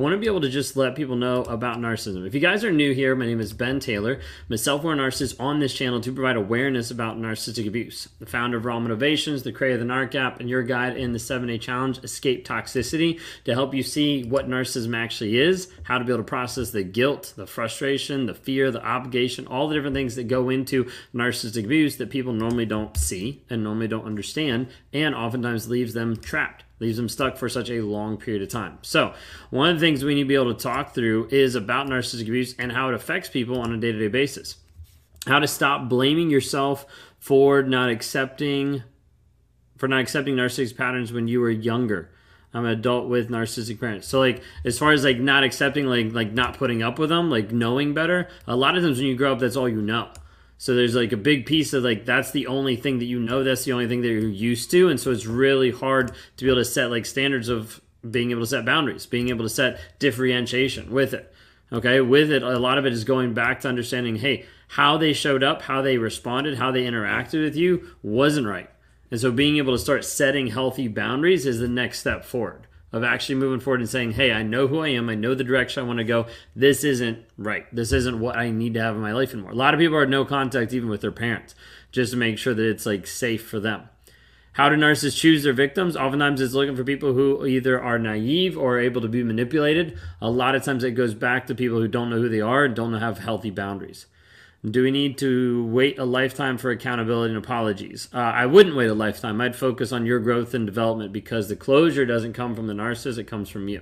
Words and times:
I 0.00 0.02
want 0.02 0.14
to 0.14 0.18
be 0.18 0.28
able 0.28 0.40
to 0.40 0.48
just 0.48 0.78
let 0.78 0.94
people 0.94 1.14
know 1.14 1.42
about 1.42 1.76
narcissism. 1.76 2.26
If 2.26 2.32
you 2.32 2.40
guys 2.40 2.64
are 2.64 2.72
new 2.72 2.94
here, 2.94 3.14
my 3.14 3.26
name 3.26 3.38
is 3.38 3.52
Ben 3.52 3.80
Taylor. 3.80 4.14
I'm 4.14 4.54
a 4.54 4.56
self-aware 4.56 4.96
narcissist 4.96 5.38
on 5.38 5.60
this 5.60 5.74
channel 5.74 6.00
to 6.00 6.10
provide 6.10 6.36
awareness 6.36 6.90
about 6.90 7.18
narcissistic 7.18 7.68
abuse. 7.68 8.08
The 8.18 8.24
founder 8.24 8.56
of 8.56 8.64
Raw 8.64 8.80
Motivations, 8.80 9.42
the 9.42 9.52
creator 9.52 9.74
of 9.74 9.86
the 9.86 9.92
NARC 9.92 10.14
app, 10.14 10.40
and 10.40 10.48
your 10.48 10.62
guide 10.62 10.96
in 10.96 11.12
the 11.12 11.18
7-Day 11.18 11.58
Challenge, 11.58 11.98
Escape 12.02 12.48
Toxicity, 12.48 13.20
to 13.44 13.52
help 13.52 13.74
you 13.74 13.82
see 13.82 14.24
what 14.24 14.48
narcissism 14.48 14.96
actually 14.96 15.36
is, 15.36 15.70
how 15.82 15.98
to 15.98 16.04
be 16.06 16.14
able 16.14 16.24
to 16.24 16.26
process 16.26 16.70
the 16.70 16.82
guilt, 16.82 17.34
the 17.36 17.46
frustration, 17.46 18.24
the 18.24 18.32
fear, 18.32 18.70
the 18.70 18.82
obligation, 18.82 19.46
all 19.48 19.68
the 19.68 19.74
different 19.74 19.94
things 19.94 20.16
that 20.16 20.28
go 20.28 20.48
into 20.48 20.90
narcissistic 21.14 21.66
abuse 21.66 21.98
that 21.98 22.08
people 22.08 22.32
normally 22.32 22.64
don't 22.64 22.96
see 22.96 23.44
and 23.50 23.62
normally 23.62 23.86
don't 23.86 24.06
understand, 24.06 24.68
and 24.94 25.14
oftentimes 25.14 25.68
leaves 25.68 25.92
them 25.92 26.16
trapped 26.16 26.64
leaves 26.80 26.96
them 26.96 27.08
stuck 27.08 27.36
for 27.36 27.48
such 27.48 27.70
a 27.70 27.82
long 27.82 28.16
period 28.16 28.42
of 28.42 28.48
time. 28.48 28.78
So, 28.82 29.14
one 29.50 29.68
of 29.68 29.76
the 29.76 29.86
things 29.86 30.02
we 30.02 30.14
need 30.14 30.22
to 30.22 30.28
be 30.28 30.34
able 30.34 30.54
to 30.54 30.60
talk 30.60 30.94
through 30.94 31.28
is 31.30 31.54
about 31.54 31.86
narcissistic 31.86 32.22
abuse 32.22 32.54
and 32.58 32.72
how 32.72 32.88
it 32.88 32.94
affects 32.94 33.28
people 33.28 33.60
on 33.60 33.72
a 33.72 33.78
day 33.78 33.92
to 33.92 33.98
day 33.98 34.08
basis. 34.08 34.56
How 35.26 35.38
to 35.38 35.46
stop 35.46 35.88
blaming 35.88 36.30
yourself 36.30 36.86
for 37.18 37.62
not 37.62 37.90
accepting 37.90 38.82
for 39.76 39.88
not 39.88 40.00
accepting 40.00 40.36
narcissistic 40.36 40.76
patterns 40.76 41.12
when 41.12 41.28
you 41.28 41.40
were 41.40 41.50
younger. 41.50 42.10
I'm 42.52 42.64
an 42.64 42.72
adult 42.72 43.08
with 43.08 43.30
narcissistic 43.30 43.78
parents. 43.78 44.08
So 44.08 44.18
like 44.18 44.42
as 44.64 44.78
far 44.78 44.92
as 44.92 45.04
like 45.04 45.20
not 45.20 45.44
accepting 45.44 45.86
like 45.86 46.12
like 46.12 46.32
not 46.32 46.56
putting 46.56 46.82
up 46.82 46.98
with 46.98 47.10
them, 47.10 47.30
like 47.30 47.52
knowing 47.52 47.94
better, 47.94 48.28
a 48.46 48.56
lot 48.56 48.76
of 48.76 48.82
times 48.82 48.98
when 48.98 49.06
you 49.06 49.16
grow 49.16 49.32
up 49.32 49.38
that's 49.38 49.56
all 49.56 49.68
you 49.68 49.82
know. 49.82 50.10
So 50.60 50.74
there's 50.74 50.94
like 50.94 51.12
a 51.12 51.16
big 51.16 51.46
piece 51.46 51.72
of 51.72 51.84
like 51.84 52.04
that's 52.04 52.32
the 52.32 52.46
only 52.46 52.76
thing 52.76 52.98
that 52.98 53.06
you 53.06 53.18
know, 53.18 53.42
that's 53.42 53.64
the 53.64 53.72
only 53.72 53.88
thing 53.88 54.02
that 54.02 54.08
you're 54.08 54.28
used 54.28 54.70
to, 54.72 54.90
and 54.90 55.00
so 55.00 55.10
it's 55.10 55.24
really 55.24 55.70
hard 55.70 56.12
to 56.36 56.44
be 56.44 56.50
able 56.50 56.60
to 56.60 56.66
set 56.66 56.90
like 56.90 57.06
standards 57.06 57.48
of 57.48 57.80
being 58.08 58.30
able 58.30 58.42
to 58.42 58.46
set 58.46 58.66
boundaries, 58.66 59.06
being 59.06 59.30
able 59.30 59.42
to 59.42 59.48
set 59.48 59.80
differentiation 59.98 60.90
with 60.92 61.14
it. 61.14 61.32
Okay, 61.72 62.02
with 62.02 62.30
it, 62.30 62.42
a 62.42 62.58
lot 62.58 62.76
of 62.76 62.84
it 62.84 62.92
is 62.92 63.04
going 63.04 63.32
back 63.32 63.60
to 63.60 63.68
understanding, 63.68 64.16
hey, 64.16 64.44
how 64.68 64.98
they 64.98 65.14
showed 65.14 65.42
up, 65.42 65.62
how 65.62 65.80
they 65.80 65.96
responded, 65.96 66.58
how 66.58 66.70
they 66.70 66.84
interacted 66.84 67.42
with 67.42 67.56
you 67.56 67.96
wasn't 68.02 68.46
right. 68.46 68.68
And 69.10 69.18
so 69.18 69.32
being 69.32 69.56
able 69.56 69.72
to 69.72 69.78
start 69.78 70.04
setting 70.04 70.48
healthy 70.48 70.88
boundaries 70.88 71.46
is 71.46 71.58
the 71.58 71.68
next 71.68 72.00
step 72.00 72.22
forward 72.22 72.66
of 72.92 73.04
actually 73.04 73.36
moving 73.36 73.60
forward 73.60 73.80
and 73.80 73.88
saying, 73.88 74.12
hey, 74.12 74.32
I 74.32 74.42
know 74.42 74.66
who 74.66 74.80
I 74.80 74.88
am. 74.88 75.08
I 75.08 75.14
know 75.14 75.34
the 75.34 75.44
direction 75.44 75.82
I 75.82 75.86
want 75.86 75.98
to 75.98 76.04
go. 76.04 76.26
This 76.56 76.82
isn't 76.82 77.24
right. 77.38 77.66
This 77.74 77.92
isn't 77.92 78.18
what 78.18 78.36
I 78.36 78.50
need 78.50 78.74
to 78.74 78.80
have 78.80 78.96
in 78.96 79.02
my 79.02 79.12
life 79.12 79.32
anymore. 79.32 79.52
A 79.52 79.54
lot 79.54 79.74
of 79.74 79.80
people 79.80 79.96
are 79.96 80.06
no 80.06 80.24
contact 80.24 80.72
even 80.72 80.88
with 80.88 81.00
their 81.00 81.12
parents 81.12 81.54
just 81.92 82.12
to 82.12 82.18
make 82.18 82.38
sure 82.38 82.54
that 82.54 82.68
it's 82.68 82.86
like 82.86 83.06
safe 83.06 83.46
for 83.46 83.60
them. 83.60 83.88
How 84.54 84.68
do 84.68 84.76
narcissists 84.76 85.20
choose 85.20 85.44
their 85.44 85.52
victims? 85.52 85.96
Oftentimes 85.96 86.40
it's 86.40 86.54
looking 86.54 86.74
for 86.74 86.82
people 86.82 87.12
who 87.12 87.46
either 87.46 87.80
are 87.80 87.98
naive 87.98 88.58
or 88.58 88.74
are 88.76 88.80
able 88.80 89.00
to 89.00 89.08
be 89.08 89.22
manipulated. 89.22 89.96
A 90.20 90.28
lot 90.28 90.56
of 90.56 90.64
times 90.64 90.82
it 90.82 90.92
goes 90.92 91.14
back 91.14 91.46
to 91.46 91.54
people 91.54 91.78
who 91.78 91.86
don't 91.86 92.10
know 92.10 92.18
who 92.18 92.28
they 92.28 92.40
are 92.40 92.64
and 92.64 92.74
don't 92.74 92.94
have 92.94 93.18
healthy 93.18 93.50
boundaries. 93.50 94.06
Do 94.68 94.82
we 94.82 94.90
need 94.90 95.16
to 95.18 95.64
wait 95.66 95.98
a 95.98 96.04
lifetime 96.04 96.58
for 96.58 96.70
accountability 96.70 97.34
and 97.34 97.42
apologies? 97.42 98.08
Uh, 98.12 98.18
I 98.18 98.44
wouldn't 98.44 98.76
wait 98.76 98.90
a 98.90 98.94
lifetime. 98.94 99.40
I'd 99.40 99.56
focus 99.56 99.90
on 99.90 100.04
your 100.04 100.18
growth 100.20 100.52
and 100.52 100.66
development 100.66 101.14
because 101.14 101.48
the 101.48 101.56
closure 101.56 102.04
doesn't 102.04 102.34
come 102.34 102.54
from 102.54 102.66
the 102.66 102.74
narcissist, 102.74 103.16
it 103.16 103.24
comes 103.24 103.48
from 103.48 103.68
you. 103.68 103.80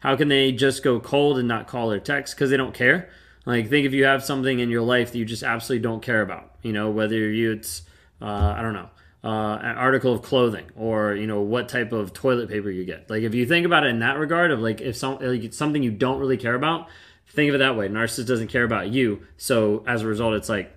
How 0.00 0.16
can 0.16 0.26
they 0.26 0.50
just 0.50 0.82
go 0.82 0.98
cold 0.98 1.38
and 1.38 1.46
not 1.46 1.68
call 1.68 1.92
or 1.92 2.00
text? 2.00 2.34
Because 2.34 2.50
they 2.50 2.56
don't 2.56 2.74
care. 2.74 3.08
Like, 3.46 3.68
think 3.68 3.86
if 3.86 3.92
you 3.92 4.04
have 4.04 4.24
something 4.24 4.58
in 4.58 4.70
your 4.70 4.82
life 4.82 5.12
that 5.12 5.18
you 5.18 5.24
just 5.24 5.44
absolutely 5.44 5.84
don't 5.84 6.02
care 6.02 6.20
about, 6.20 6.52
you 6.62 6.72
know, 6.72 6.90
whether 6.90 7.16
you, 7.16 7.52
it's, 7.52 7.82
uh, 8.20 8.54
I 8.56 8.60
don't 8.60 8.74
know, 8.74 8.90
uh, 9.22 9.58
an 9.62 9.76
article 9.76 10.12
of 10.12 10.22
clothing 10.22 10.66
or 10.76 11.14
you 11.14 11.26
know 11.26 11.40
what 11.40 11.68
type 11.68 11.92
of 11.92 12.12
toilet 12.12 12.48
paper 12.48 12.70
you 12.70 12.84
get 12.84 13.10
like 13.10 13.24
if 13.24 13.34
you 13.34 13.44
think 13.44 13.66
about 13.66 13.84
it 13.84 13.88
in 13.88 13.98
that 13.98 14.16
regard 14.16 14.52
of 14.52 14.60
like 14.60 14.80
if 14.80 14.96
some 14.96 15.18
like 15.20 15.52
something 15.52 15.82
you 15.82 15.90
don't 15.90 16.20
really 16.20 16.36
care 16.36 16.54
about 16.54 16.86
Think 17.30 17.48
of 17.50 17.54
it 17.54 17.58
that 17.58 17.76
way. 17.76 17.88
Narcissist 17.88 18.26
doesn't 18.26 18.48
care 18.48 18.64
about 18.64 18.88
you. 18.88 19.26
So 19.36 19.84
as 19.86 20.02
a 20.02 20.06
result, 20.06 20.34
it's 20.34 20.48
like, 20.48 20.72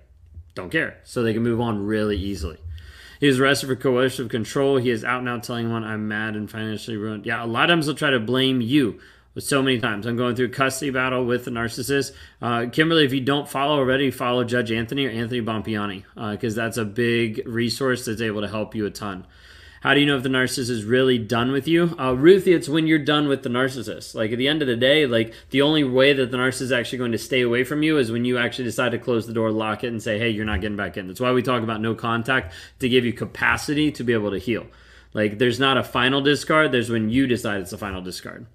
don't 0.54 0.70
care. 0.70 1.00
So 1.04 1.24
they 1.24 1.34
can 1.34 1.44
move 1.44 1.62
on 1.62 1.86
really 1.86 2.18
easily. 2.18 2.58
He 3.20 3.28
was 3.28 3.40
arrested 3.40 3.68
for 3.68 3.76
coercive 3.76 4.30
control. 4.30 4.78
He 4.78 4.90
is 4.90 5.06
out 5.06 5.24
now 5.24 5.38
telling 5.38 5.72
one, 5.72 5.84
I'm 5.84 6.08
mad 6.08 6.36
and 6.36 6.50
financially 6.50 6.98
ruined. 6.98 7.26
Yeah, 7.26 7.44
a 7.44 7.46
lot 7.46 7.70
of 7.70 7.76
times 7.76 7.86
they'll 7.86 7.96
try 7.96 8.10
to 8.10 8.20
blame 8.20 8.62
you. 8.62 9.00
So 9.40 9.62
many 9.62 9.80
times. 9.80 10.06
I'm 10.06 10.18
going 10.18 10.36
through 10.36 10.48
a 10.48 10.50
custody 10.50 10.92
battle 10.92 11.24
with 11.24 11.46
the 11.46 11.52
narcissist. 11.52 12.12
Uh, 12.42 12.66
Kimberly, 12.70 13.06
if 13.06 13.14
you 13.14 13.22
don't 13.22 13.48
follow 13.48 13.78
already, 13.78 14.12
follow 14.12 14.44
Judge 14.44 14.74
Anthony 14.74 15.06
or 15.06 15.10
Anthony 15.10 15.40
Bompiani 15.42 16.04
because 16.32 16.58
uh, 16.58 16.64
that's 16.64 16.76
a 16.76 16.84
big 16.84 17.42
resource 17.46 18.04
that's 18.04 18.20
able 18.20 18.42
to 18.42 18.50
help 18.50 18.76
you 18.76 18.86
a 18.86 18.90
ton. 18.90 19.26
How 19.82 19.96
do 19.96 20.00
you 20.00 20.06
know 20.06 20.16
if 20.16 20.22
the 20.22 20.30
narcissist 20.30 20.70
is 20.70 20.86
really 20.86 21.18
done 21.18 21.52
with 21.52 21.68
you? 21.68 21.96
Uh, 22.00 22.14
Ruthie, 22.14 22.54
it's 22.54 22.70
when 22.70 22.86
you're 22.86 23.00
done 23.00 23.28
with 23.28 23.42
the 23.42 23.50
narcissist. 23.50 24.14
Like 24.14 24.32
at 24.32 24.38
the 24.38 24.48
end 24.48 24.62
of 24.62 24.68
the 24.68 24.76
day, 24.76 25.08
like 25.08 25.34
the 25.50 25.64
only 25.64 25.84
way 25.84 26.14
that 26.14 26.30
the 26.30 26.38
narcissist 26.38 26.62
is 26.62 26.72
actually 26.72 27.00
going 27.00 27.14
to 27.14 27.18
stay 27.18 27.42
away 27.42 27.64
from 27.64 27.82
you 27.82 27.98
is 27.98 28.12
when 28.12 28.24
you 28.24 28.38
actually 28.38 28.66
decide 28.66 28.92
to 28.92 29.00
close 29.00 29.26
the 29.26 29.34
door, 29.34 29.52
lock 29.52 29.84
it, 29.84 29.88
and 29.88 30.02
say, 30.02 30.20
hey, 30.20 30.30
you're 30.30 30.46
not 30.46 30.62
getting 30.62 30.78
back 30.78 30.98
in. 30.98 31.08
That's 31.08 31.20
why 31.20 31.32
we 31.32 31.42
talk 31.42 31.64
about 31.64 31.82
no 31.82 31.96
contact 31.96 32.54
to 32.78 32.88
give 32.88 33.06
you 33.06 33.12
capacity 33.12 33.92
to 33.94 34.04
be 34.04 34.14
able 34.14 34.30
to 34.30 34.38
heal. 34.38 34.68
Like 35.16 35.40
there's 35.40 35.60
not 35.60 35.78
a 35.78 35.84
final 35.84 36.22
discard, 36.22 36.72
there's 36.72 36.92
when 36.92 37.10
you 37.10 37.26
decide 37.26 37.62
it's 37.62 37.74
a 37.74 37.78
final 37.78 38.04
discard. 38.04 38.46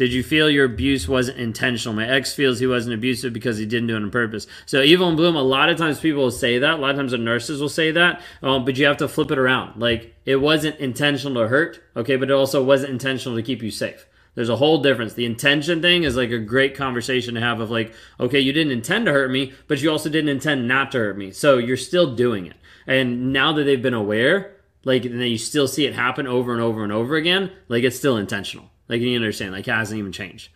Did 0.00 0.14
you 0.14 0.22
feel 0.22 0.48
your 0.48 0.64
abuse 0.64 1.06
wasn't 1.06 1.36
intentional? 1.36 1.94
My 1.94 2.08
ex 2.08 2.32
feels 2.32 2.58
he 2.58 2.66
wasn't 2.66 2.94
abusive 2.94 3.34
because 3.34 3.58
he 3.58 3.66
didn't 3.66 3.88
do 3.88 3.96
it 3.96 4.02
on 4.02 4.10
purpose. 4.10 4.46
So 4.64 4.80
evil 4.80 5.08
and 5.08 5.14
bloom, 5.14 5.36
a 5.36 5.42
lot 5.42 5.68
of 5.68 5.76
times 5.76 6.00
people 6.00 6.22
will 6.22 6.30
say 6.30 6.58
that. 6.58 6.78
A 6.78 6.80
lot 6.80 6.92
of 6.92 6.96
times 6.96 7.12
the 7.12 7.18
nurses 7.18 7.60
will 7.60 7.68
say 7.68 7.90
that. 7.90 8.22
Um, 8.42 8.64
but 8.64 8.78
you 8.78 8.86
have 8.86 8.96
to 8.96 9.08
flip 9.08 9.30
it 9.30 9.36
around. 9.36 9.78
Like 9.78 10.14
it 10.24 10.36
wasn't 10.36 10.80
intentional 10.80 11.42
to 11.42 11.48
hurt, 11.48 11.82
okay, 11.94 12.16
but 12.16 12.30
it 12.30 12.32
also 12.32 12.64
wasn't 12.64 12.92
intentional 12.92 13.36
to 13.36 13.42
keep 13.42 13.62
you 13.62 13.70
safe. 13.70 14.06
There's 14.34 14.48
a 14.48 14.56
whole 14.56 14.80
difference. 14.80 15.12
The 15.12 15.26
intention 15.26 15.82
thing 15.82 16.04
is 16.04 16.16
like 16.16 16.30
a 16.30 16.38
great 16.38 16.74
conversation 16.74 17.34
to 17.34 17.42
have 17.42 17.60
of 17.60 17.70
like, 17.70 17.92
okay, 18.18 18.40
you 18.40 18.54
didn't 18.54 18.72
intend 18.72 19.04
to 19.04 19.12
hurt 19.12 19.30
me, 19.30 19.52
but 19.68 19.82
you 19.82 19.90
also 19.90 20.08
didn't 20.08 20.30
intend 20.30 20.66
not 20.66 20.92
to 20.92 20.98
hurt 20.98 21.18
me. 21.18 21.30
So 21.30 21.58
you're 21.58 21.76
still 21.76 22.14
doing 22.14 22.46
it. 22.46 22.56
And 22.86 23.34
now 23.34 23.52
that 23.52 23.64
they've 23.64 23.82
been 23.82 23.92
aware, 23.92 24.56
like, 24.82 25.04
and 25.04 25.20
then 25.20 25.28
you 25.28 25.36
still 25.36 25.68
see 25.68 25.84
it 25.84 25.94
happen 25.94 26.26
over 26.26 26.54
and 26.54 26.62
over 26.62 26.82
and 26.84 26.90
over 26.90 27.16
again, 27.16 27.52
like 27.68 27.84
it's 27.84 27.98
still 27.98 28.16
intentional. 28.16 28.70
Like 28.90 29.00
you 29.00 29.14
understand, 29.14 29.52
like 29.52 29.68
it 29.68 29.70
hasn't 29.70 29.98
even 29.98 30.10
changed. 30.10 30.50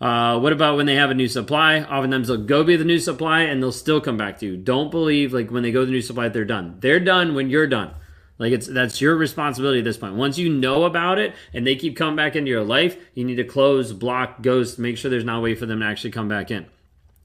Uh, 0.00 0.38
what 0.40 0.52
about 0.52 0.76
when 0.76 0.86
they 0.86 0.96
have 0.96 1.10
a 1.10 1.14
new 1.14 1.28
supply? 1.28 1.80
Oftentimes 1.80 2.28
they'll 2.28 2.36
go 2.36 2.64
be 2.64 2.76
the 2.76 2.84
new 2.84 2.98
supply 2.98 3.42
and 3.42 3.62
they'll 3.62 3.72
still 3.72 4.00
come 4.00 4.16
back 4.16 4.40
to 4.40 4.46
you. 4.46 4.56
Don't 4.56 4.90
believe 4.90 5.32
like 5.32 5.50
when 5.50 5.62
they 5.62 5.70
go 5.70 5.80
to 5.80 5.86
the 5.86 5.92
new 5.92 6.02
supply 6.02 6.28
they're 6.28 6.44
done. 6.44 6.78
They're 6.80 7.00
done 7.00 7.34
when 7.34 7.48
you're 7.48 7.68
done. 7.68 7.94
Like 8.38 8.52
it's 8.52 8.66
that's 8.66 9.00
your 9.00 9.16
responsibility 9.16 9.78
at 9.78 9.84
this 9.84 9.96
point. 9.96 10.16
Once 10.16 10.36
you 10.36 10.52
know 10.52 10.82
about 10.82 11.18
it 11.18 11.32
and 11.54 11.64
they 11.64 11.76
keep 11.76 11.96
coming 11.96 12.16
back 12.16 12.34
into 12.34 12.50
your 12.50 12.64
life, 12.64 12.96
you 13.14 13.24
need 13.24 13.36
to 13.36 13.44
close, 13.44 13.92
block, 13.92 14.42
ghost, 14.42 14.80
make 14.80 14.98
sure 14.98 15.10
there's 15.10 15.24
not 15.24 15.38
a 15.38 15.40
way 15.40 15.54
for 15.54 15.64
them 15.64 15.80
to 15.80 15.86
actually 15.86 16.10
come 16.10 16.28
back 16.28 16.50
in. 16.50 16.66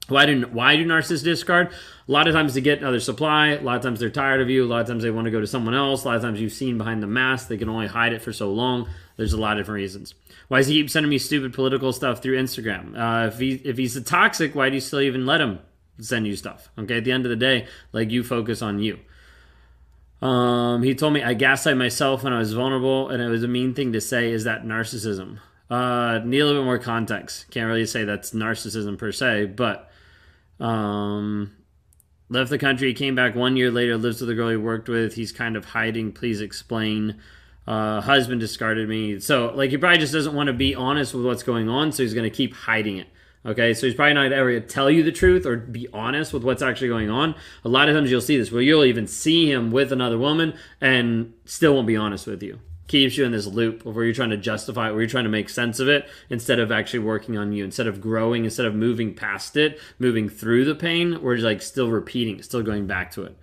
Why 0.08 0.26
do 0.26 0.42
why 0.50 0.76
do 0.76 0.84
narcissists 0.84 1.24
discard? 1.24 1.68
A 2.08 2.12
lot 2.12 2.26
of 2.26 2.34
times 2.34 2.54
to 2.54 2.60
get 2.60 2.80
another 2.80 3.00
supply. 3.00 3.50
A 3.50 3.60
lot 3.60 3.76
of 3.76 3.82
times 3.82 4.00
they're 4.00 4.10
tired 4.10 4.40
of 4.40 4.50
you. 4.50 4.64
A 4.64 4.66
lot 4.66 4.80
of 4.80 4.88
times 4.88 5.02
they 5.02 5.10
want 5.10 5.26
to 5.26 5.30
go 5.30 5.40
to 5.40 5.46
someone 5.46 5.74
else. 5.74 6.04
A 6.04 6.08
lot 6.08 6.16
of 6.16 6.22
times 6.22 6.40
you've 6.40 6.52
seen 6.52 6.76
behind 6.76 7.02
the 7.02 7.06
mask. 7.06 7.48
They 7.48 7.56
can 7.56 7.68
only 7.68 7.86
hide 7.86 8.12
it 8.12 8.20
for 8.20 8.32
so 8.32 8.52
long. 8.52 8.88
There's 9.16 9.32
a 9.32 9.40
lot 9.40 9.52
of 9.52 9.62
different 9.62 9.76
reasons. 9.76 10.14
Why 10.48 10.58
does 10.58 10.66
he 10.66 10.74
keep 10.74 10.90
sending 10.90 11.10
me 11.10 11.18
stupid 11.18 11.54
political 11.54 11.92
stuff 11.92 12.20
through 12.20 12.38
Instagram? 12.38 12.98
Uh, 12.98 13.28
if 13.28 13.38
he 13.38 13.54
if 13.54 13.78
he's 13.78 13.96
a 13.96 14.02
toxic, 14.02 14.54
why 14.54 14.68
do 14.68 14.74
you 14.74 14.80
still 14.80 15.00
even 15.00 15.24
let 15.24 15.40
him 15.40 15.60
send 16.00 16.26
you 16.26 16.36
stuff? 16.36 16.68
Okay, 16.76 16.98
at 16.98 17.04
the 17.04 17.12
end 17.12 17.24
of 17.24 17.30
the 17.30 17.36
day, 17.36 17.66
like 17.92 18.10
you 18.10 18.24
focus 18.24 18.60
on 18.60 18.80
you. 18.80 18.98
Um, 20.20 20.82
he 20.82 20.94
told 20.94 21.12
me 21.12 21.22
I 21.22 21.34
gaslight 21.34 21.76
myself 21.76 22.24
when 22.24 22.32
I 22.32 22.38
was 22.38 22.52
vulnerable, 22.52 23.08
and 23.08 23.22
it 23.22 23.28
was 23.28 23.44
a 23.44 23.48
mean 23.48 23.72
thing 23.72 23.92
to 23.92 24.00
say. 24.00 24.32
Is 24.32 24.44
that 24.44 24.64
narcissism? 24.64 25.38
Uh, 25.70 26.20
need 26.24 26.40
a 26.40 26.46
little 26.46 26.62
bit 26.62 26.66
more 26.66 26.78
context. 26.78 27.50
Can't 27.50 27.66
really 27.66 27.86
say 27.86 28.04
that's 28.04 28.32
narcissism 28.32 28.98
per 28.98 29.10
se, 29.10 29.46
but 29.46 29.90
um, 30.62 31.52
left 32.28 32.50
the 32.50 32.58
country, 32.58 32.94
came 32.94 33.14
back 33.14 33.34
one 33.34 33.56
year 33.56 33.70
later, 33.70 33.96
lives 33.98 34.20
with 34.20 34.28
the 34.28 34.34
girl 34.34 34.48
he 34.48 34.56
worked 34.56 34.88
with. 34.88 35.14
He's 35.14 35.32
kind 35.32 35.56
of 35.56 35.66
hiding. 35.66 36.12
Please 36.12 36.40
explain. 36.40 37.20
Uh, 37.66 38.00
husband 38.00 38.40
discarded 38.40 38.88
me. 38.88 39.20
So, 39.20 39.52
like, 39.54 39.70
he 39.70 39.76
probably 39.76 39.98
just 39.98 40.12
doesn't 40.12 40.34
want 40.34 40.46
to 40.48 40.52
be 40.52 40.74
honest 40.74 41.14
with 41.14 41.24
what's 41.24 41.42
going 41.42 41.68
on, 41.68 41.92
so 41.92 42.02
he's 42.02 42.14
going 42.14 42.28
to 42.28 42.34
keep 42.34 42.54
hiding 42.54 42.96
it. 42.96 43.08
Okay, 43.44 43.74
so 43.74 43.86
he's 43.86 43.96
probably 43.96 44.14
not 44.14 44.32
ever 44.32 44.50
going 44.52 44.62
to 44.62 44.68
tell 44.68 44.88
you 44.88 45.02
the 45.02 45.10
truth 45.10 45.46
or 45.46 45.56
be 45.56 45.88
honest 45.92 46.32
with 46.32 46.44
what's 46.44 46.62
actually 46.62 46.88
going 46.88 47.10
on. 47.10 47.34
A 47.64 47.68
lot 47.68 47.88
of 47.88 47.96
times 47.96 48.08
you'll 48.08 48.20
see 48.20 48.36
this 48.36 48.52
where 48.52 48.62
you'll 48.62 48.84
even 48.84 49.08
see 49.08 49.50
him 49.50 49.72
with 49.72 49.92
another 49.92 50.16
woman 50.16 50.54
and 50.80 51.32
still 51.44 51.74
won't 51.74 51.88
be 51.88 51.96
honest 51.96 52.28
with 52.28 52.40
you 52.40 52.60
keeps 52.88 53.16
you 53.16 53.24
in 53.24 53.32
this 53.32 53.46
loop 53.46 53.86
of 53.86 53.94
where 53.94 54.04
you're 54.04 54.14
trying 54.14 54.30
to 54.30 54.36
justify 54.36 54.88
it, 54.88 54.92
where 54.92 55.00
you're 55.00 55.08
trying 55.08 55.24
to 55.24 55.30
make 55.30 55.48
sense 55.48 55.80
of 55.80 55.88
it 55.88 56.08
instead 56.28 56.58
of 56.58 56.70
actually 56.70 56.98
working 57.00 57.38
on 57.38 57.52
you, 57.52 57.64
instead 57.64 57.86
of 57.86 58.00
growing, 58.00 58.44
instead 58.44 58.66
of 58.66 58.74
moving 58.74 59.14
past 59.14 59.56
it, 59.56 59.78
moving 59.98 60.28
through 60.28 60.64
the 60.64 60.74
pain, 60.74 61.22
we're 61.22 61.38
like 61.38 61.62
still 61.62 61.90
repeating, 61.90 62.42
still 62.42 62.62
going 62.62 62.86
back 62.86 63.12
to 63.12 63.24
it. 63.24 63.36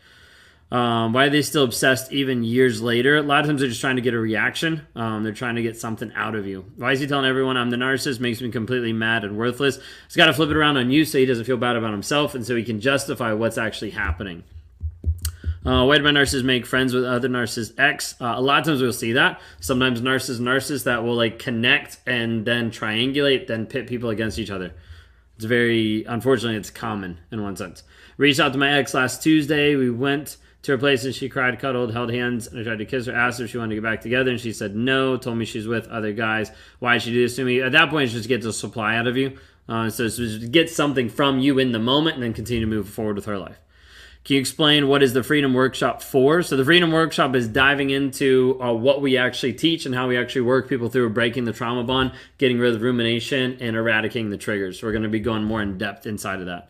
Um, 0.72 1.14
why 1.14 1.26
are 1.26 1.30
they 1.32 1.42
still 1.42 1.64
obsessed 1.64 2.12
even 2.12 2.44
years 2.44 2.80
later? 2.80 3.18
A 3.18 3.24
lot 3.24 3.40
of 3.40 3.48
times 3.48 3.62
they're 3.62 3.70
just 3.70 3.82
trying 3.82 3.96
to 3.96 4.04
get 4.04 4.14
a 4.14 4.20
reaction. 4.20 4.86
Um, 4.96 5.24
they're 5.24 5.34
trying 5.34 5.56
to 5.56 5.64
get 5.64 5.80
something 5.80 6.12
out 6.16 6.36
of 6.36 6.46
you. 6.46 6.64
Why 6.76 6.92
is 6.92 7.00
he 7.00 7.08
telling 7.08 7.26
everyone 7.26 7.58
I'm 7.58 7.72
the 7.72 7.78
narcissist? 7.78 8.20
Makes 8.20 8.42
me 8.42 8.52
completely 8.52 8.94
mad 8.94 9.24
and 9.24 9.36
worthless. 9.36 9.80
He's 10.06 10.16
got 10.16 10.28
to 10.28 10.34
flip 10.34 10.52
it 10.52 10.56
around 10.56 10.78
on 10.78 10.92
you 10.92 11.06
so 11.06 11.18
he 11.18 11.26
doesn't 11.26 11.46
feel 11.46 11.58
bad 11.58 11.76
about 11.76 11.92
himself 11.92 12.36
and 12.36 12.46
so 12.46 12.56
he 12.56 12.64
can 12.64 12.80
justify 12.80 13.34
what's 13.34 13.58
actually 13.58 13.92
happening. 13.92 14.44
Uh, 15.66 15.84
white 15.86 16.02
my 16.02 16.12
narcissists 16.12 16.46
make 16.46 16.66
friends 16.66 16.94
with 16.94 17.04
other 17.04 17.28
narcissists 17.28 17.78
X. 17.78 18.16
Uh, 18.22 18.34
a 18.38 18.42
lot 18.42 18.60
of 18.60 18.66
times 18.66 18.82
we'll 18.82 18.94
see 18.94 19.14
that. 19.14 19.42
Sometimes 19.60 20.02
narcissists, 20.02 20.40
narcissists 20.40 20.86
that 20.86 21.04
will 21.04 21.16
like 21.16 21.38
connect 21.38 22.00
and 22.06 22.46
then 22.46 22.72
triangulate, 22.72 23.48
then 23.48 23.66
pit 23.66 23.88
people 23.88 24.10
against 24.10 24.40
each 24.40 24.52
other. 24.52 24.74
It's 25.36 25.46
very, 25.46 26.06
unfortunately, 26.06 26.58
it's 26.58 26.70
common 26.70 27.18
in 27.32 27.44
one 27.44 27.56
sense. 27.56 27.84
Reached 28.18 28.40
out 28.40 28.54
to 28.54 28.60
my 28.60 28.72
ex 28.78 28.94
last 28.94 29.22
Tuesday. 29.22 29.76
We 29.76 29.90
went 29.90 30.38
to 30.64 30.74
her 30.74 30.78
place 30.78 31.06
and 31.06 31.16
she 31.16 31.30
cried, 31.30 31.58
cuddled, 31.60 31.94
held 31.94 32.12
hands, 32.12 32.48
and 32.48 32.60
I 32.60 32.64
tried 32.64 32.80
to 32.80 32.86
kiss 32.86 33.06
her, 33.06 33.14
asked 33.14 33.40
her 33.40 33.46
if 33.46 33.52
she 33.52 33.58
wanted 33.58 33.76
to 33.76 33.82
get 33.82 33.84
back 33.84 34.02
together, 34.02 34.32
and 34.32 34.40
she 34.40 34.52
said 34.52 34.76
no, 34.76 35.16
told 35.18 35.38
me 35.38 35.46
she's 35.46 35.68
with 35.68 35.88
other 35.88 36.12
guys. 36.12 36.52
Why 36.80 36.94
did 36.94 37.04
she 37.04 37.12
do 37.12 37.22
this 37.22 37.36
to 37.38 37.46
me? 37.46 37.62
At 37.62 37.72
that 37.74 37.90
point, 37.90 38.06
it's 38.06 38.14
just 38.14 38.28
get 38.28 38.44
a 38.44 38.52
supply 38.52 38.96
out 38.98 39.08
of 39.08 39.16
you. 39.16 39.38
Uh, 39.68 39.90
so 39.90 40.08
just 40.10 40.52
get 40.52 40.70
something 40.70 41.10
from 41.10 41.40
you 41.40 41.60
in 41.60 41.72
the 41.72 41.80
moment 41.80 42.16
and 42.16 42.24
then 42.24 42.34
continue 42.34 42.62
to 42.62 42.68
move 42.68 42.90
forward 42.90 43.16
with 43.16 43.26
her 43.26 43.38
life. 43.38 43.60
Can 44.30 44.36
you 44.36 44.42
explain 44.42 44.88
what 44.88 45.02
is 45.02 45.14
the 45.14 45.24
Freedom 45.24 45.56
Workshop 45.56 46.04
for? 46.04 46.44
So 46.44 46.56
the 46.56 46.64
Freedom 46.64 46.92
Workshop 46.92 47.34
is 47.34 47.48
diving 47.48 47.90
into 47.90 48.60
uh, 48.62 48.72
what 48.72 49.02
we 49.02 49.18
actually 49.18 49.54
teach 49.54 49.88
and 49.88 49.96
how 49.96 50.08
we 50.08 50.18
actually 50.18 50.42
work 50.42 50.70
people 50.70 50.88
through 50.88 51.10
breaking 51.10 51.46
the 51.46 51.52
trauma 51.52 51.84
bond, 51.84 52.12
getting 52.38 52.60
rid 52.60 52.76
of 52.76 52.82
rumination, 52.84 53.58
and 53.60 53.76
eradicating 53.76 54.30
the 54.30 54.38
triggers. 54.38 54.80
So 54.80 54.86
we're 54.86 54.92
going 54.92 55.02
to 55.02 55.10
be 55.10 55.20
going 55.20 55.46
more 55.46 55.64
in 55.64 55.80
depth 55.80 56.06
inside 56.06 56.42
of 56.42 56.46
that. 56.46 56.70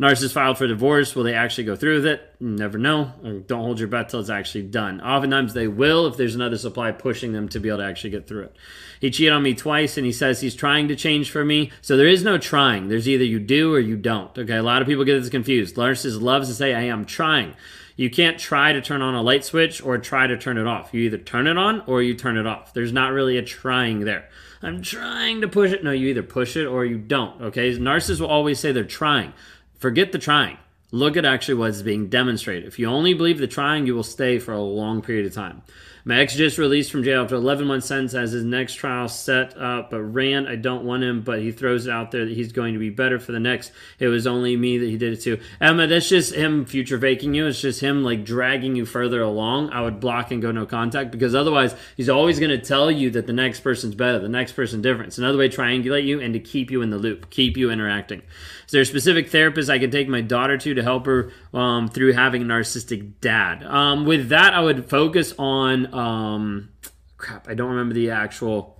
Narcissist 0.00 0.32
filed 0.32 0.56
for 0.56 0.68
divorce. 0.68 1.16
Will 1.16 1.24
they 1.24 1.34
actually 1.34 1.64
go 1.64 1.74
through 1.74 1.96
with 1.96 2.06
it? 2.06 2.34
Never 2.38 2.78
know. 2.78 3.12
Uh, 3.24 3.42
don't 3.44 3.64
hold 3.64 3.80
your 3.80 3.88
breath 3.88 4.08
till 4.08 4.20
it's 4.20 4.30
actually 4.30 4.62
done. 4.62 5.00
Oftentimes 5.00 5.54
they 5.54 5.66
will 5.66 6.06
if 6.06 6.16
there's 6.16 6.36
another 6.36 6.56
supply 6.56 6.92
pushing 6.92 7.32
them 7.32 7.48
to 7.48 7.58
be 7.58 7.68
able 7.68 7.78
to 7.78 7.84
actually 7.84 8.10
get 8.10 8.28
through 8.28 8.44
it. 8.44 8.56
He 9.00 9.10
cheated 9.10 9.32
on 9.32 9.42
me 9.42 9.54
twice 9.54 9.96
and 9.96 10.06
he 10.06 10.12
says 10.12 10.40
he's 10.40 10.54
trying 10.54 10.86
to 10.86 10.94
change 10.94 11.32
for 11.32 11.44
me. 11.44 11.72
So 11.82 11.96
there 11.96 12.06
is 12.06 12.22
no 12.22 12.38
trying. 12.38 12.88
There's 12.88 13.08
either 13.08 13.24
you 13.24 13.40
do 13.40 13.74
or 13.74 13.80
you 13.80 13.96
don't. 13.96 14.36
Okay, 14.38 14.56
a 14.56 14.62
lot 14.62 14.82
of 14.82 14.86
people 14.86 15.04
get 15.04 15.18
this 15.18 15.30
confused. 15.30 15.74
Narcissist 15.74 16.20
loves 16.20 16.48
to 16.48 16.54
say, 16.54 16.72
hey, 16.72 16.90
I'm 16.90 17.04
trying. 17.04 17.54
You 17.96 18.08
can't 18.08 18.38
try 18.38 18.72
to 18.72 18.80
turn 18.80 19.02
on 19.02 19.16
a 19.16 19.22
light 19.22 19.44
switch 19.44 19.82
or 19.82 19.98
try 19.98 20.28
to 20.28 20.38
turn 20.38 20.58
it 20.58 20.68
off. 20.68 20.94
You 20.94 21.00
either 21.02 21.18
turn 21.18 21.48
it 21.48 21.58
on 21.58 21.82
or 21.88 22.00
you 22.00 22.14
turn 22.14 22.36
it 22.36 22.46
off. 22.46 22.72
There's 22.72 22.92
not 22.92 23.12
really 23.12 23.36
a 23.36 23.42
trying 23.42 24.04
there. 24.04 24.28
I'm 24.62 24.82
trying 24.82 25.40
to 25.40 25.48
push 25.48 25.72
it. 25.72 25.82
No, 25.82 25.90
you 25.90 26.08
either 26.08 26.22
push 26.22 26.56
it 26.56 26.66
or 26.66 26.84
you 26.84 26.98
don't. 26.98 27.42
Okay, 27.42 27.76
narcissists 27.76 28.20
will 28.20 28.28
always 28.28 28.60
say 28.60 28.70
they're 28.70 28.84
trying. 28.84 29.32
Forget 29.78 30.10
the 30.10 30.18
trying. 30.18 30.58
Look 30.90 31.18
at 31.18 31.26
actually 31.26 31.54
what's 31.54 31.82
being 31.82 32.08
demonstrated. 32.08 32.66
If 32.66 32.78
you 32.78 32.86
only 32.86 33.12
believe 33.12 33.38
the 33.38 33.46
trying, 33.46 33.86
you 33.86 33.94
will 33.94 34.02
stay 34.02 34.38
for 34.38 34.52
a 34.52 34.62
long 34.62 35.02
period 35.02 35.26
of 35.26 35.34
time. 35.34 35.62
My 36.08 36.20
ex 36.20 36.34
just 36.34 36.56
released 36.56 36.90
from 36.90 37.04
jail 37.04 37.22
after 37.22 37.34
11 37.34 37.66
months 37.66 37.86
sentence 37.86 38.14
as 38.14 38.32
his 38.32 38.42
next 38.42 38.76
trial 38.76 39.10
set 39.10 39.54
up, 39.58 39.90
but 39.90 40.00
ran. 40.00 40.46
I 40.46 40.56
don't 40.56 40.84
want 40.86 41.02
him, 41.02 41.20
but 41.20 41.40
he 41.40 41.52
throws 41.52 41.86
it 41.86 41.90
out 41.90 42.12
there 42.12 42.24
that 42.24 42.34
he's 42.34 42.50
going 42.50 42.72
to 42.72 42.80
be 42.80 42.88
better 42.88 43.18
for 43.18 43.32
the 43.32 43.40
next. 43.40 43.72
It 43.98 44.08
was 44.08 44.26
only 44.26 44.56
me 44.56 44.78
that 44.78 44.88
he 44.88 44.96
did 44.96 45.12
it 45.12 45.20
to. 45.24 45.38
Emma, 45.60 45.86
that's 45.86 46.08
just 46.08 46.34
him 46.34 46.64
future 46.64 46.98
faking 46.98 47.34
you. 47.34 47.46
It's 47.46 47.60
just 47.60 47.82
him 47.82 48.04
like 48.04 48.24
dragging 48.24 48.74
you 48.74 48.86
further 48.86 49.20
along. 49.20 49.68
I 49.68 49.82
would 49.82 50.00
block 50.00 50.30
and 50.30 50.40
go 50.40 50.50
no 50.50 50.64
contact 50.64 51.10
because 51.10 51.34
otherwise 51.34 51.74
he's 51.94 52.08
always 52.08 52.38
going 52.38 52.58
to 52.58 52.66
tell 52.66 52.90
you 52.90 53.10
that 53.10 53.26
the 53.26 53.34
next 53.34 53.60
person's 53.60 53.94
better, 53.94 54.18
the 54.18 54.30
next 54.30 54.52
person 54.52 54.80
different. 54.80 55.08
It's 55.08 55.18
another 55.18 55.36
way 55.36 55.50
to 55.50 55.56
triangulate 55.58 56.06
you 56.06 56.22
and 56.22 56.32
to 56.32 56.40
keep 56.40 56.70
you 56.70 56.80
in 56.80 56.88
the 56.88 56.96
loop, 56.96 57.28
keep 57.28 57.58
you 57.58 57.70
interacting. 57.70 58.22
Is 58.64 58.72
there 58.72 58.80
a 58.80 58.86
specific 58.86 59.28
therapist 59.28 59.68
I 59.68 59.78
could 59.78 59.92
take 59.92 60.08
my 60.08 60.22
daughter 60.22 60.56
to 60.56 60.74
to 60.78 60.84
help 60.84 61.06
her 61.06 61.30
um, 61.52 61.88
through 61.88 62.12
having 62.12 62.42
a 62.42 62.44
narcissistic 62.44 63.12
dad? 63.20 63.62
Um, 63.64 64.04
with 64.04 64.30
that, 64.30 64.54
I 64.54 64.60
would 64.60 64.88
focus 64.88 65.34
on 65.38 65.92
um, 65.94 66.70
crap. 67.16 67.48
I 67.48 67.54
don't 67.54 67.70
remember 67.70 67.94
the 67.94 68.10
actual 68.10 68.77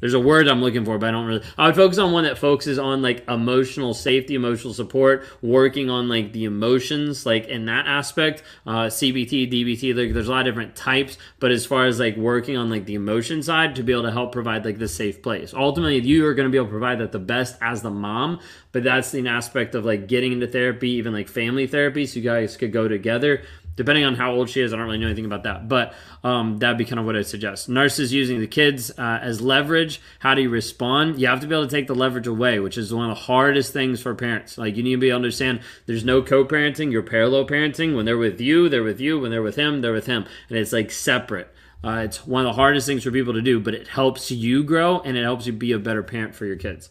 there's 0.00 0.14
a 0.14 0.20
word 0.20 0.48
I'm 0.48 0.60
looking 0.60 0.84
for, 0.84 0.98
but 0.98 1.08
I 1.08 1.12
don't 1.12 1.26
really. 1.26 1.42
I 1.56 1.66
would 1.66 1.76
focus 1.76 1.98
on 1.98 2.12
one 2.12 2.24
that 2.24 2.38
focuses 2.38 2.78
on 2.78 3.02
like 3.02 3.28
emotional 3.28 3.94
safety, 3.94 4.34
emotional 4.34 4.74
support, 4.74 5.24
working 5.42 5.90
on 5.90 6.08
like 6.08 6.32
the 6.32 6.44
emotions, 6.44 7.26
like 7.26 7.46
in 7.48 7.66
that 7.66 7.86
aspect. 7.86 8.42
Uh, 8.66 8.86
CBT, 8.86 9.50
DBT, 9.50 9.96
like 9.96 10.12
there's 10.12 10.28
a 10.28 10.30
lot 10.30 10.40
of 10.40 10.46
different 10.46 10.76
types, 10.76 11.18
but 11.38 11.50
as 11.50 11.66
far 11.66 11.86
as 11.86 12.00
like 12.00 12.16
working 12.16 12.56
on 12.56 12.70
like 12.70 12.86
the 12.86 12.94
emotion 12.94 13.42
side 13.42 13.76
to 13.76 13.82
be 13.82 13.92
able 13.92 14.02
to 14.02 14.12
help 14.12 14.32
provide 14.32 14.64
like 14.64 14.78
the 14.78 14.88
safe 14.88 15.22
place. 15.22 15.54
Ultimately, 15.54 16.00
you 16.00 16.26
are 16.26 16.34
going 16.34 16.48
to 16.48 16.50
be 16.50 16.58
able 16.58 16.66
to 16.66 16.72
provide 16.72 16.98
that 16.98 17.12
the 17.12 17.18
best 17.18 17.56
as 17.60 17.82
the 17.82 17.90
mom, 17.90 18.40
but 18.72 18.82
that's 18.82 19.10
the 19.10 19.26
aspect 19.28 19.74
of 19.74 19.84
like 19.84 20.08
getting 20.08 20.32
into 20.32 20.46
therapy, 20.46 20.90
even 20.90 21.12
like 21.12 21.28
family 21.28 21.66
therapy, 21.66 22.06
so 22.06 22.18
you 22.18 22.24
guys 22.24 22.56
could 22.56 22.72
go 22.72 22.88
together 22.88 23.42
depending 23.80 24.04
on 24.04 24.14
how 24.14 24.30
old 24.30 24.50
she 24.50 24.60
is. 24.60 24.74
I 24.74 24.76
don't 24.76 24.84
really 24.84 24.98
know 24.98 25.06
anything 25.06 25.24
about 25.24 25.44
that, 25.44 25.66
but 25.66 25.94
um, 26.22 26.58
that'd 26.58 26.76
be 26.76 26.84
kind 26.84 27.00
of 27.00 27.06
what 27.06 27.16
I 27.16 27.22
suggest. 27.22 27.66
Nurses 27.66 28.12
using 28.12 28.38
the 28.38 28.46
kids 28.46 28.90
uh, 28.98 29.18
as 29.22 29.40
leverage. 29.40 30.02
How 30.18 30.34
do 30.34 30.42
you 30.42 30.50
respond? 30.50 31.18
You 31.18 31.28
have 31.28 31.40
to 31.40 31.46
be 31.46 31.54
able 31.54 31.64
to 31.66 31.74
take 31.74 31.86
the 31.86 31.94
leverage 31.94 32.26
away, 32.26 32.60
which 32.60 32.76
is 32.76 32.92
one 32.92 33.08
of 33.08 33.16
the 33.16 33.22
hardest 33.22 33.72
things 33.72 34.02
for 34.02 34.14
parents. 34.14 34.58
Like 34.58 34.76
you 34.76 34.82
need 34.82 34.96
to 34.96 34.98
be 34.98 35.08
able 35.08 35.20
to 35.20 35.24
understand 35.24 35.60
there's 35.86 36.04
no 36.04 36.20
co-parenting. 36.20 36.92
You're 36.92 37.02
parallel 37.02 37.46
parenting. 37.46 37.96
When 37.96 38.04
they're 38.04 38.18
with 38.18 38.38
you, 38.38 38.68
they're 38.68 38.82
with 38.82 39.00
you. 39.00 39.18
When 39.18 39.30
they're 39.30 39.40
with 39.40 39.56
him, 39.56 39.80
they're 39.80 39.94
with 39.94 40.04
him, 40.04 40.26
and 40.50 40.58
it's 40.58 40.74
like 40.74 40.90
separate. 40.90 41.50
Uh, 41.82 42.02
it's 42.04 42.26
one 42.26 42.44
of 42.44 42.50
the 42.50 42.60
hardest 42.60 42.86
things 42.86 43.02
for 43.02 43.10
people 43.10 43.32
to 43.32 43.40
do, 43.40 43.58
but 43.58 43.74
it 43.74 43.88
helps 43.88 44.30
you 44.30 44.62
grow 44.62 45.00
and 45.00 45.16
it 45.16 45.22
helps 45.22 45.46
you 45.46 45.54
be 45.54 45.72
a 45.72 45.78
better 45.78 46.02
parent 46.02 46.34
for 46.34 46.44
your 46.44 46.56
kids. 46.56 46.90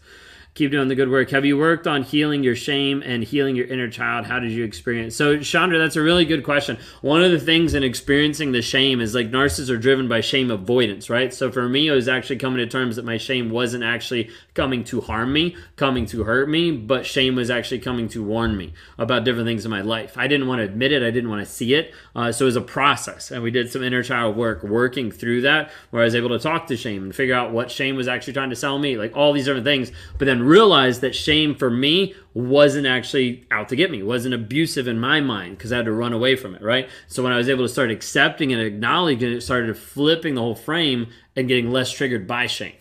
Keep 0.56 0.72
doing 0.72 0.90
the 0.90 0.96
good 0.96 1.10
work. 1.10 1.30
Have 1.30 1.46
you 1.46 1.58
worked 1.58 1.88
on 1.88 2.04
healing 2.04 2.44
your 2.44 2.56
shame 2.56 3.02
and 3.06 3.24
healing 3.24 3.56
your 3.56 3.68
inner 3.68 3.90
child? 3.90 4.26
How 4.26 4.40
did 4.40 4.52
you 4.52 4.66
experience? 4.66 5.16
So, 5.16 5.40
Chandra, 5.40 5.78
that's 5.78 5.96
a 5.96 6.02
really 6.02 6.26
good 6.26 6.44
question. 6.44 6.78
One 7.02 7.24
of 7.24 7.32
the 7.32 7.40
things 7.40 7.74
in 7.74 7.84
experiencing 7.84 8.52
the 8.52 8.62
shame 8.62 9.00
is 9.00 9.16
like 9.16 9.32
narcissists 9.32 9.70
are 9.70 9.78
driven 9.78 10.10
by 10.10 10.22
shame 10.22 10.52
avoidance, 10.52 11.10
right? 11.10 11.34
So 11.34 11.52
for 11.52 11.70
me, 11.70 11.88
it 11.88 11.92
was 11.92 12.10
actually 12.10 12.38
coming 12.38 12.58
to 12.58 12.68
terms 12.68 12.98
that 12.98 13.06
my 13.06 13.18
shame 13.18 13.50
wasn't 13.50 13.84
actually 13.84 14.32
coming 14.54 14.84
to 14.86 15.02
harm 15.02 15.32
me, 15.32 15.56
coming 15.78 16.06
to 16.08 16.24
hurt 16.24 16.50
me, 16.50 16.72
but 16.72 17.06
shame 17.06 17.36
was 17.36 17.50
actually 17.50 17.80
coming 17.80 18.10
to 18.10 18.24
warn 18.24 18.58
me 18.58 18.74
about 18.98 19.24
different 19.24 19.48
things 19.48 19.64
in 19.64 19.72
my 19.72 19.82
life. 19.82 20.18
I 20.18 20.28
didn't 20.28 20.48
want 20.48 20.60
to 20.60 20.66
admit 20.66 20.92
it. 20.92 21.04
I 21.04 21.12
didn't 21.12 21.30
want 21.30 21.46
to 21.46 21.52
see 21.52 21.74
it. 21.74 21.94
Uh, 22.16 22.32
so 22.34 22.44
it 22.44 22.48
was 22.48 22.56
a 22.58 22.62
process, 22.62 23.32
and 23.32 23.44
we 23.44 23.52
did 23.52 23.72
some 23.72 23.84
inner 23.84 24.04
child 24.04 24.36
work, 24.36 24.64
working 24.64 25.12
through 25.12 25.42
that, 25.42 25.72
where 25.92 26.02
I 26.02 26.06
was 26.06 26.16
able 26.16 26.30
to 26.30 26.40
talk 26.40 26.68
to 26.68 26.76
shame 26.76 27.04
and 27.04 27.16
figure 27.16 27.36
out 27.36 27.52
what 27.52 27.72
shame 27.72 27.96
was 27.96 28.10
actually 28.10 28.34
trying 28.34 28.50
to 28.50 28.56
sell 28.58 28.78
me, 28.78 28.98
like 28.98 29.16
all 29.16 29.32
these 29.32 29.46
different 29.46 29.66
things. 29.66 29.92
But 30.18 30.26
then 30.26 30.39
realized 30.44 31.02
that 31.02 31.16
shame 31.16 31.56
for 31.56 31.70
me 31.70 32.16
wasn't 32.34 32.88
actually 32.88 33.46
out 33.52 33.70
to 33.70 33.76
get 33.76 33.92
me, 33.92 34.04
wasn't 34.04 34.34
abusive 34.34 34.88
in 34.88 35.00
my 35.00 35.20
mind 35.22 35.58
because 35.58 35.72
I 35.72 35.78
had 35.78 35.86
to 35.86 35.92
run 35.92 36.14
away 36.14 36.36
from 36.36 36.56
it, 36.56 36.62
right? 36.62 36.90
So 37.08 37.24
when 37.24 37.34
I 37.34 37.38
was 37.38 37.50
able 37.50 37.66
to 37.66 37.70
start 37.70 37.92
accepting 37.92 38.54
and 38.54 38.62
acknowledging 38.62 39.32
it, 39.34 39.42
started 39.42 39.78
flipping 39.78 40.36
the 40.36 40.42
whole 40.42 40.56
frame 40.56 41.08
and 41.36 41.48
getting 41.48 41.72
less 41.72 41.92
triggered 41.92 42.28
by 42.28 42.48
shame. 42.48 42.74